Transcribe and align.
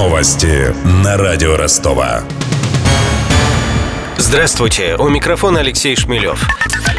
Новости 0.00 0.74
на 1.04 1.18
радио 1.18 1.58
Ростова. 1.58 2.22
Здравствуйте, 4.16 4.96
у 4.98 5.10
микрофона 5.10 5.60
Алексей 5.60 5.94
Шмелев. 5.94 6.42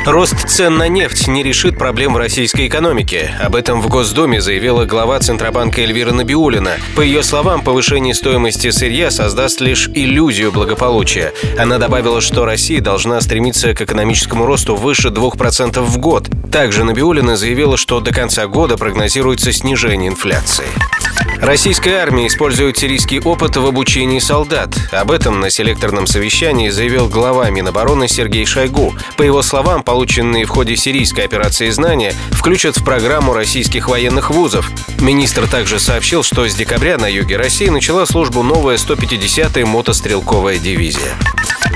Рост 0.05 0.47
цен 0.47 0.77
на 0.77 0.87
нефть 0.87 1.27
не 1.27 1.41
решит 1.41 1.79
проблем 1.79 2.13
в 2.13 2.17
российской 2.17 2.67
экономике. 2.67 3.33
Об 3.41 3.55
этом 3.55 3.81
в 3.81 3.87
Госдуме 3.87 4.39
заявила 4.39 4.85
глава 4.85 5.19
Центробанка 5.19 5.81
Эльвира 5.81 6.11
Набиулина. 6.11 6.73
По 6.95 7.01
ее 7.01 7.23
словам, 7.23 7.63
повышение 7.63 8.13
стоимости 8.13 8.69
сырья 8.69 9.09
создаст 9.09 9.61
лишь 9.61 9.87
иллюзию 9.87 10.51
благополучия. 10.51 11.33
Она 11.57 11.79
добавила, 11.79 12.21
что 12.21 12.45
Россия 12.45 12.81
должна 12.81 13.19
стремиться 13.21 13.73
к 13.73 13.81
экономическому 13.81 14.45
росту 14.45 14.75
выше 14.75 15.07
2% 15.07 15.81
в 15.81 15.97
год. 15.97 16.29
Также 16.51 16.83
Набиулина 16.83 17.35
заявила, 17.35 17.77
что 17.77 17.99
до 17.99 18.13
конца 18.13 18.45
года 18.45 18.77
прогнозируется 18.77 19.51
снижение 19.51 20.09
инфляции. 20.09 20.67
Российская 21.41 21.95
армия 21.95 22.27
использует 22.27 22.77
сирийский 22.77 23.19
опыт 23.19 23.57
в 23.57 23.65
обучении 23.65 24.19
солдат. 24.19 24.77
Об 24.91 25.09
этом 25.09 25.39
на 25.39 25.49
селекторном 25.49 26.05
совещании 26.05 26.69
заявил 26.69 27.09
глава 27.09 27.49
Минобороны 27.49 28.07
Сергей 28.07 28.45
Шойгу. 28.45 28.93
По 29.17 29.23
его 29.23 29.41
словам, 29.41 29.81
полученные 29.81 30.45
в 30.45 30.49
ходе 30.49 30.75
сирийской 30.75 31.25
операции 31.25 31.71
знания 31.71 32.13
включат 32.29 32.77
в 32.77 32.83
программу 32.83 33.33
российских 33.33 33.89
военных 33.89 34.29
вузов. 34.29 34.69
Министр 34.99 35.47
также 35.47 35.79
сообщил, 35.79 36.21
что 36.21 36.47
с 36.47 36.53
декабря 36.53 36.99
на 36.99 37.07
юге 37.07 37.37
России 37.37 37.69
начала 37.69 38.05
службу 38.05 38.43
новая 38.43 38.77
150-я 38.77 39.65
мотострелковая 39.65 40.59
дивизия. 40.59 41.17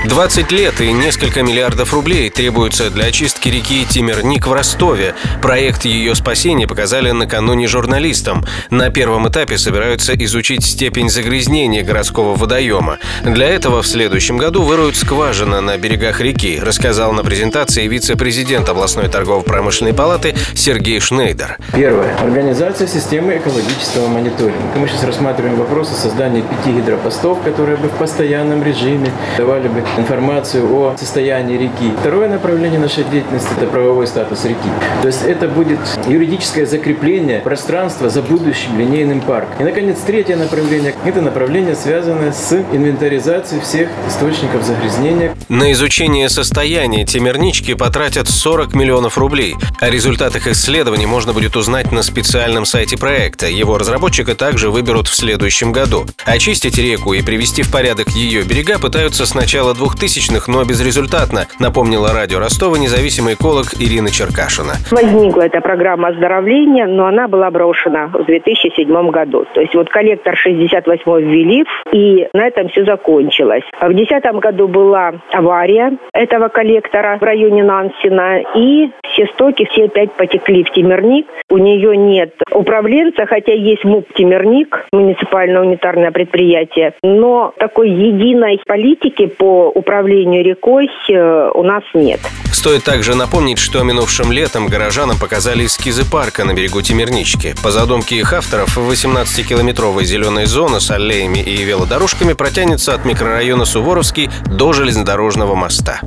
20 0.06 0.52
лет 0.52 0.80
и 0.80 0.92
несколько 0.92 1.42
миллиардов 1.42 1.92
рублей 1.92 2.30
требуются 2.30 2.90
для 2.90 3.06
очистки 3.06 3.48
реки 3.48 3.84
Тимирник 3.84 4.46
в 4.46 4.52
Ростове. 4.52 5.14
Проект 5.42 5.84
ее 5.84 6.14
спасения 6.14 6.68
показали 6.68 7.10
накануне 7.10 7.66
журналистам. 7.66 8.44
На 8.70 8.90
первом 8.90 9.28
этапе 9.28 9.58
собираются 9.58 10.14
изучить 10.24 10.64
степень 10.64 11.10
загрязнения 11.10 11.82
городского 11.82 12.36
водоема. 12.36 12.98
Для 13.24 13.48
этого 13.48 13.82
в 13.82 13.86
следующем 13.86 14.38
году 14.38 14.62
выроют 14.62 14.96
скважины 14.96 15.60
на 15.60 15.76
берегах 15.76 16.20
реки, 16.20 16.60
рассказал 16.60 17.12
на 17.12 17.24
презентации 17.24 17.86
вице-президент 17.88 18.68
областной 18.68 19.08
торгово-промышленной 19.08 19.92
палаты 19.92 20.36
Сергей 20.54 21.00
Шнейдер. 21.00 21.58
Первое. 21.74 22.16
Организация 22.18 22.86
системы 22.86 23.38
экологического 23.38 24.06
мониторинга. 24.06 24.78
Мы 24.78 24.88
сейчас 24.88 25.02
рассматриваем 25.02 25.56
вопросы 25.56 25.94
создания 25.94 26.42
пяти 26.42 26.76
гидропостов, 26.76 27.42
которые 27.42 27.76
бы 27.76 27.88
в 27.88 27.92
постоянном 27.92 28.62
режиме 28.62 29.10
давали 29.36 29.66
бы 29.66 29.82
информацию 29.96 30.72
о 30.74 30.96
состоянии 30.96 31.56
реки. 31.56 31.92
Второе 32.00 32.28
направление 32.28 32.78
нашей 32.78 33.04
деятельности– 33.04 33.48
это 33.56 33.66
правовой 33.66 34.06
статус 34.06 34.44
реки. 34.44 34.68
То 35.02 35.08
есть 35.08 35.22
это 35.24 35.48
будет 35.48 35.78
юридическое 36.06 36.66
закрепление 36.66 37.40
пространства 37.40 38.08
за 38.08 38.22
будущим 38.22 38.78
линейным 38.78 39.20
парком. 39.20 39.54
И, 39.60 39.64
наконец, 39.64 39.98
третье 40.06 40.36
направление– 40.36 40.94
это 41.04 41.20
направление, 41.20 41.74
связанное 41.74 42.32
с 42.32 42.52
инвентаризацией 42.72 43.62
всех 43.62 43.88
источников 44.08 44.64
загрязнения. 44.64 45.34
На 45.48 45.72
изучение 45.72 46.28
состояния 46.28 47.04
Темирнички 47.04 47.74
потратят 47.74 48.28
40 48.28 48.74
миллионов 48.74 49.18
рублей. 49.18 49.54
О 49.80 49.90
результатах 49.90 50.46
исследований 50.46 51.06
можно 51.06 51.32
будет 51.32 51.56
узнать 51.56 51.92
на 51.92 52.02
специальном 52.02 52.64
сайте 52.64 52.96
проекта. 52.96 53.46
Его 53.46 53.78
разработчика 53.78 54.34
также 54.34 54.70
выберут 54.70 55.08
в 55.08 55.14
следующем 55.14 55.72
году. 55.72 56.06
Очистить 56.24 56.78
реку 56.78 57.12
и 57.14 57.22
привести 57.22 57.62
в 57.62 57.70
порядок 57.70 58.08
ее 58.10 58.42
берега 58.42 58.78
пытаются 58.78 59.26
с 59.26 59.34
начала 59.34 59.74
2000-х, 59.76 60.50
но 60.50 60.64
безрезультатно, 60.64 61.46
напомнила 61.60 62.12
радио 62.12 62.38
Ростова 62.38 62.78
независимый 62.78 63.34
эколог 63.34 63.66
Ирина 63.78 64.10
Черкашина. 64.10 64.74
Возникла 64.90 65.42
эта 65.42 65.60
программа 65.60 66.08
оздоровления, 66.08 66.86
но 66.86 67.06
она 67.06 67.28
была 67.28 67.50
брошена 67.50 68.08
в 68.08 68.24
2007 68.24 69.10
году. 69.10 69.46
То 69.54 69.60
есть 69.60 69.74
вот 69.74 69.88
коллектор 69.88 70.36
68 70.36 71.02
ввели, 71.20 71.64
и 71.92 72.28
на 72.32 72.46
этом 72.46 72.68
все 72.68 72.84
закончилось. 72.84 73.64
В 73.80 73.92
2010 73.92 74.24
году 74.40 74.68
была 74.68 75.14
авария 75.32 75.96
этого 76.12 76.48
коллектора 76.48 77.18
в 77.18 77.22
районе 77.22 77.62
Нансена, 77.62 78.40
и 78.54 78.90
все 79.12 79.26
стоки, 79.34 79.66
все 79.70 79.84
опять 79.84 80.12
потекли 80.12 80.64
в 80.64 80.70
Тимирник. 80.72 81.26
У 81.48 81.58
нее 81.58 81.96
нет 81.96 82.34
управленца, 82.52 83.26
хотя 83.26 83.52
есть 83.52 83.84
МУП 83.84 84.06
Тимирник, 84.14 84.86
муниципальное 84.92 85.60
унитарное 85.62 86.10
предприятие, 86.10 86.94
но 87.02 87.52
такой 87.58 87.90
единой 87.90 88.60
политики 88.66 89.26
по 89.26 89.65
управлению 89.68 90.44
рекой 90.44 90.88
э, 91.08 91.50
у 91.54 91.62
нас 91.62 91.82
нет. 91.94 92.20
Стоит 92.52 92.84
также 92.84 93.14
напомнить, 93.14 93.58
что 93.58 93.82
минувшим 93.82 94.32
летом 94.32 94.68
горожанам 94.68 95.18
показали 95.18 95.66
эскизы 95.66 96.10
парка 96.10 96.44
на 96.44 96.54
берегу 96.54 96.82
Темирнички. 96.82 97.54
По 97.62 97.70
задумке 97.70 98.16
их 98.16 98.32
авторов, 98.32 98.76
18-километровая 98.78 100.04
зеленая 100.04 100.46
зона 100.46 100.80
с 100.80 100.90
аллеями 100.90 101.38
и 101.38 101.62
велодорожками 101.62 102.32
протянется 102.32 102.94
от 102.94 103.04
микрорайона 103.04 103.64
Суворовский 103.64 104.30
до 104.46 104.72
железнодорожного 104.72 105.54
моста. 105.54 106.00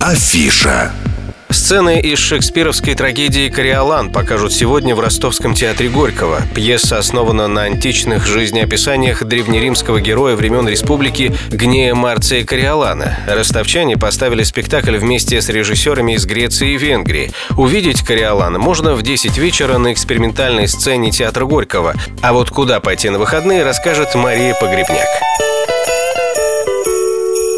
Афиша. 0.00 0.92
Сцены 1.48 2.00
из 2.00 2.18
шекспировской 2.18 2.94
трагедии 2.94 3.48
«Кориолан» 3.48 4.10
покажут 4.10 4.52
сегодня 4.52 4.96
в 4.96 5.00
Ростовском 5.00 5.54
театре 5.54 5.88
Горького. 5.88 6.42
Пьеса 6.54 6.98
основана 6.98 7.46
на 7.46 7.62
античных 7.62 8.26
жизнеописаниях 8.26 9.24
древнеримского 9.24 10.00
героя 10.00 10.34
времен 10.34 10.68
республики 10.68 11.34
Гнея 11.50 11.94
Марция 11.94 12.44
Кориолана. 12.44 13.18
Ростовчане 13.28 13.96
поставили 13.96 14.42
спектакль 14.42 14.96
вместе 14.96 15.40
с 15.40 15.48
режиссерами 15.48 16.14
из 16.14 16.26
Греции 16.26 16.74
и 16.74 16.78
Венгрии. 16.78 17.32
Увидеть 17.56 18.02
Кориолана 18.02 18.58
можно 18.58 18.94
в 18.94 19.02
10 19.02 19.38
вечера 19.38 19.78
на 19.78 19.92
экспериментальной 19.92 20.66
сцене 20.66 21.12
театра 21.12 21.44
Горького. 21.44 21.94
А 22.22 22.32
вот 22.32 22.50
куда 22.50 22.80
пойти 22.80 23.08
на 23.08 23.18
выходные, 23.18 23.62
расскажет 23.62 24.14
Мария 24.16 24.54
Погребняк. 24.54 25.08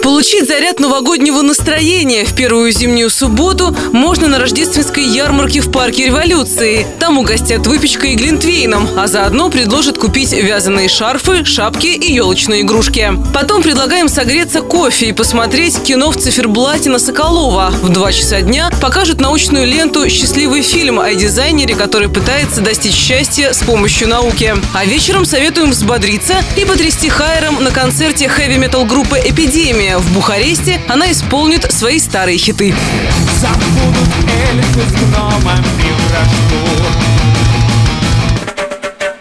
Получить 0.03 0.47
заряд 0.47 0.81
новогоднего 0.81 1.43
настроения 1.43 2.25
в 2.25 2.35
первую 2.35 2.73
зимнюю 2.73 3.11
субботу 3.11 3.77
можно 3.93 4.29
на 4.29 4.39
рождественской 4.39 5.05
ярмарке 5.05 5.61
в 5.61 5.71
парке 5.73 6.07
революции. 6.07 6.87
Там 6.99 7.19
угостят 7.19 7.67
выпечкой 7.67 8.13
и 8.13 8.17
глинтвейном, 8.17 8.89
а 8.97 9.07
заодно 9.07 9.51
предложат 9.51 9.99
купить 9.99 10.33
вязаные 10.33 10.89
шарфы, 10.89 11.45
шапки 11.45 11.87
и 11.87 12.13
елочные 12.13 12.63
игрушки. 12.63 13.13
Потом 13.35 13.63
предлагаем 13.63 14.09
согреться 14.09 14.61
кофе 14.61 15.07
и 15.07 15.13
посмотреть 15.13 15.83
кино 15.83 16.11
в 16.11 16.17
циферблате 16.17 16.91
на 16.91 16.99
Соколова. 16.99 17.71
В 17.83 17.89
2 17.89 18.13
часа 18.13 18.41
дня 18.41 18.71
покажут 18.81 19.21
научную 19.21 19.67
ленту 19.67 20.09
«Счастливый 20.09 20.63
фильм» 20.63 21.01
о 21.01 21.13
дизайнере, 21.15 21.75
который 21.75 22.09
пытается 22.09 22.61
достичь 22.61 22.95
счастья 22.95 23.53
с 23.53 23.59
помощью 23.59 24.09
науки. 24.09 24.55
А 24.75 24.85
вечером 24.85 25.25
советуем 25.25 25.71
взбодриться 25.71 26.35
и 26.57 26.65
потрясти 26.65 27.09
хайером 27.09 27.63
на 27.63 27.71
концерте 27.71 28.29
хэви-метал 28.29 28.85
группы 28.85 29.19
«Эпидемия» 29.19 29.88
в 29.97 30.13
Бухаресте 30.13 30.81
она 30.89 31.11
исполнит 31.11 31.73
свои 31.73 31.99
старые 31.99 32.37
хиты. 32.37 32.75
Забудут 33.41 34.09
эльфы 34.51 34.81
с 34.81 34.93
гномами 34.93 35.93
вражду. 36.09 37.08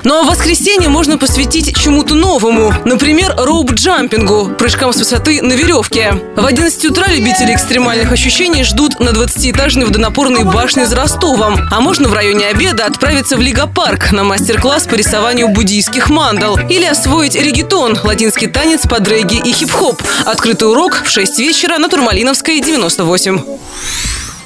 Ну 0.08 0.22
а 0.22 0.24
воскресенье 0.24 0.88
можно 0.88 1.18
посвятить 1.18 1.76
чему-то 1.76 2.16
новому. 2.16 2.74
Например, 2.86 3.36
роуп-джампингу, 3.38 4.56
прыжкам 4.56 4.94
с 4.94 5.00
высоты 5.00 5.42
на 5.42 5.52
веревке. 5.52 6.14
В 6.38 6.46
11 6.46 6.86
утра 6.86 7.08
любители 7.08 7.54
экстремальных 7.54 8.10
ощущений 8.14 8.64
ждут 8.64 9.02
на 9.02 9.10
20-этажной 9.10 9.84
водонапорной 9.84 10.46
башне 10.46 10.86
за 10.86 10.96
Ростовом. 10.96 11.60
А 11.70 11.82
можно 11.82 12.08
в 12.08 12.14
районе 12.14 12.48
обеда 12.48 12.86
отправиться 12.86 13.36
в 13.36 13.42
Лего-парк 13.42 14.14
на 14.14 14.24
мастер-класс 14.24 14.88
по 14.88 14.96
рисованию 14.96 15.50
буддийских 15.50 16.10
мандал. 16.10 16.58
Или 16.70 16.86
освоить 16.86 17.36
регетон, 17.36 18.00
латинский 18.02 18.48
танец 18.48 18.88
под 18.88 19.06
регги 19.10 19.36
и 19.36 19.52
хип-хоп. 19.52 20.02
Открытый 20.26 20.72
урок 20.72 21.04
в 21.04 21.10
6 21.10 21.38
вечера 21.40 21.80
на 21.80 21.90
Турмалиновской, 21.90 22.62
98. 22.62 23.42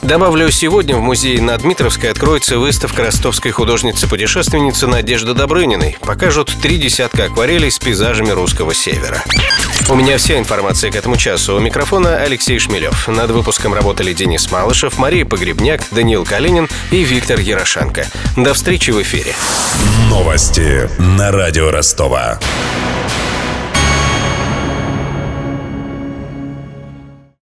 Добавлю, 0.02 0.50
сегодня 0.50 0.96
в 0.96 1.02
музее 1.02 1.42
на 1.42 1.56
Дмитровской 1.58 2.10
откроется 2.10 2.58
выставка 2.58 3.04
ростовской 3.04 3.52
художницы-путешественницы 3.52 4.88
Надежды 4.88 5.36
Добрыниной. 5.36 5.96
Покажут 6.02 6.52
три 6.62 6.78
десятка 6.78 7.26
акварелей 7.26 7.70
с 7.70 7.78
пейзажами 7.78 8.32
русского 8.32 8.74
севера. 8.74 9.24
У 9.90 9.96
меня 9.96 10.18
вся 10.18 10.40
информация 10.40 10.92
к 10.92 10.96
этому 10.96 11.18
часу. 11.18 11.56
У 11.56 11.60
микрофона 11.60 12.18
Алексей 12.18 12.58
Шмелев. 12.58 13.08
Над 13.08 13.30
выпуском 13.30 13.76
работали 13.76 14.14
Денис 14.14 14.52
Малышев, 14.52 14.98
Мария 14.98 15.24
Погребняк, 15.24 15.82
Даниил 15.92 16.26
Калинин 16.26 16.68
и 16.90 17.04
Виктор 17.04 17.40
Ярошенко. 17.40 18.08
До 18.36 18.56
встречи 18.56 18.90
в 18.90 19.02
эфире. 19.04 19.36
Новости 20.10 20.90
на 21.00 21.32
радио 21.32 21.70
Ростова. 21.70 22.40